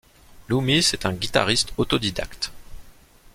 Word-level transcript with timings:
Loomis 0.47 0.89
est 0.93 1.05
un 1.05 1.13
guitariste 1.13 1.73
autodidacte. 1.77 2.51